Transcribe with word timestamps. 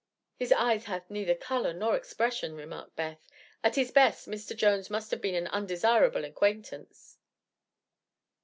"His 0.35 0.51
eyes 0.51 0.85
have 0.85 1.07
neither 1.11 1.35
color 1.35 1.73
nor 1.73 1.95
expression," 1.95 2.55
remarked 2.55 2.95
Beth. 2.95 3.19
"At 3.63 3.75
his 3.75 3.91
best, 3.91 4.25
this 4.25 4.47
Mr. 4.47 4.57
Jones 4.57 4.89
must 4.89 5.11
have 5.11 5.21
been 5.21 5.35
an 5.35 5.45
undesirable 5.49 6.25
acquaintance." 6.25 7.19